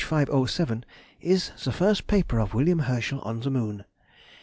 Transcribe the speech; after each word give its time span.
507, 0.03 0.83
is 1.19 1.51
the 1.63 1.71
first 1.71 2.07
paper 2.07 2.39
of 2.39 2.55
William 2.55 2.79
Herschel 2.79 3.19
on 3.21 3.41
the 3.41 3.51
Moon. 3.51 3.85